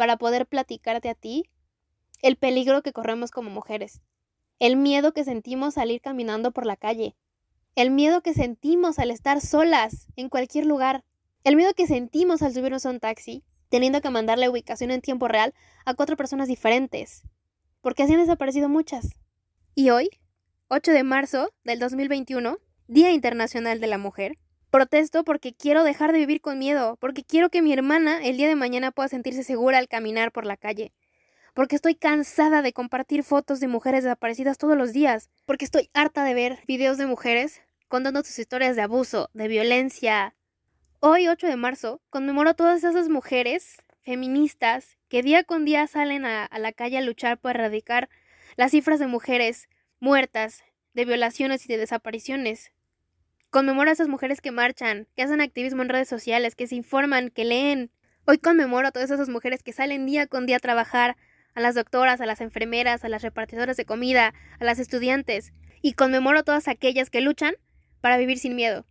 para 0.00 0.16
poder 0.16 0.46
platicarte 0.46 1.10
a 1.10 1.14
ti 1.14 1.44
el 2.22 2.36
peligro 2.36 2.80
que 2.80 2.94
corremos 2.94 3.30
como 3.30 3.50
mujeres, 3.50 4.00
el 4.58 4.78
miedo 4.78 5.12
que 5.12 5.24
sentimos 5.24 5.76
al 5.76 5.90
ir 5.90 6.00
caminando 6.00 6.52
por 6.52 6.64
la 6.64 6.76
calle, 6.76 7.16
el 7.76 7.90
miedo 7.90 8.22
que 8.22 8.32
sentimos 8.32 8.98
al 8.98 9.10
estar 9.10 9.42
solas 9.42 10.06
en 10.16 10.30
cualquier 10.30 10.64
lugar, 10.64 11.04
el 11.44 11.54
miedo 11.54 11.74
que 11.74 11.86
sentimos 11.86 12.40
al 12.40 12.54
subirnos 12.54 12.86
a 12.86 12.88
un 12.88 12.98
taxi, 12.98 13.44
teniendo 13.68 14.00
que 14.00 14.08
mandar 14.08 14.38
la 14.38 14.48
ubicación 14.48 14.90
en 14.90 15.02
tiempo 15.02 15.28
real 15.28 15.52
a 15.84 15.92
cuatro 15.92 16.16
personas 16.16 16.48
diferentes, 16.48 17.24
porque 17.82 18.04
así 18.04 18.14
han 18.14 18.20
desaparecido 18.20 18.70
muchas. 18.70 19.18
Y 19.74 19.90
hoy, 19.90 20.08
8 20.68 20.92
de 20.92 21.04
marzo 21.04 21.50
del 21.62 21.78
2021, 21.78 22.56
Día 22.88 23.10
Internacional 23.12 23.80
de 23.80 23.86
la 23.86 23.98
Mujer, 23.98 24.38
Protesto 24.70 25.24
porque 25.24 25.52
quiero 25.52 25.82
dejar 25.82 26.12
de 26.12 26.20
vivir 26.20 26.40
con 26.40 26.56
miedo, 26.60 26.96
porque 27.00 27.24
quiero 27.24 27.50
que 27.50 27.60
mi 27.60 27.72
hermana 27.72 28.24
el 28.24 28.36
día 28.36 28.46
de 28.46 28.54
mañana 28.54 28.92
pueda 28.92 29.08
sentirse 29.08 29.42
segura 29.42 29.78
al 29.78 29.88
caminar 29.88 30.30
por 30.30 30.46
la 30.46 30.56
calle, 30.56 30.92
porque 31.54 31.74
estoy 31.74 31.96
cansada 31.96 32.62
de 32.62 32.72
compartir 32.72 33.24
fotos 33.24 33.58
de 33.58 33.66
mujeres 33.66 34.04
desaparecidas 34.04 34.58
todos 34.58 34.76
los 34.76 34.92
días, 34.92 35.28
porque 35.44 35.64
estoy 35.64 35.90
harta 35.92 36.22
de 36.22 36.34
ver 36.34 36.60
videos 36.68 36.98
de 36.98 37.06
mujeres 37.06 37.62
contando 37.88 38.22
sus 38.22 38.38
historias 38.38 38.76
de 38.76 38.82
abuso, 38.82 39.28
de 39.34 39.48
violencia. 39.48 40.36
Hoy, 41.00 41.26
8 41.26 41.48
de 41.48 41.56
marzo, 41.56 42.00
conmemoro 42.08 42.50
a 42.50 42.54
todas 42.54 42.84
esas 42.84 43.08
mujeres 43.08 43.82
feministas 44.04 44.98
que 45.08 45.22
día 45.22 45.42
con 45.42 45.64
día 45.64 45.88
salen 45.88 46.24
a, 46.24 46.44
a 46.44 46.58
la 46.60 46.70
calle 46.70 46.98
a 46.98 47.02
luchar 47.02 47.38
por 47.38 47.56
erradicar 47.56 48.08
las 48.54 48.70
cifras 48.70 49.00
de 49.00 49.08
mujeres 49.08 49.68
muertas, 49.98 50.62
de 50.94 51.06
violaciones 51.06 51.64
y 51.64 51.68
de 51.68 51.78
desapariciones. 51.78 52.70
Conmemoro 53.50 53.90
a 53.90 53.92
esas 53.92 54.06
mujeres 54.06 54.40
que 54.40 54.52
marchan, 54.52 55.08
que 55.16 55.24
hacen 55.24 55.40
activismo 55.40 55.82
en 55.82 55.88
redes 55.88 56.08
sociales, 56.08 56.54
que 56.54 56.68
se 56.68 56.76
informan, 56.76 57.30
que 57.30 57.44
leen. 57.44 57.90
Hoy 58.24 58.38
conmemoro 58.38 58.86
a 58.86 58.92
todas 58.92 59.10
esas 59.10 59.28
mujeres 59.28 59.64
que 59.64 59.72
salen 59.72 60.06
día 60.06 60.28
con 60.28 60.46
día 60.46 60.58
a 60.58 60.60
trabajar, 60.60 61.16
a 61.56 61.60
las 61.60 61.74
doctoras, 61.74 62.20
a 62.20 62.26
las 62.26 62.40
enfermeras, 62.40 63.04
a 63.04 63.08
las 63.08 63.22
repartidoras 63.22 63.76
de 63.76 63.84
comida, 63.84 64.34
a 64.60 64.64
las 64.64 64.78
estudiantes, 64.78 65.52
y 65.82 65.94
conmemoro 65.94 66.38
a 66.38 66.42
todas 66.44 66.68
aquellas 66.68 67.10
que 67.10 67.22
luchan 67.22 67.54
para 68.00 68.18
vivir 68.18 68.38
sin 68.38 68.54
miedo. 68.54 68.86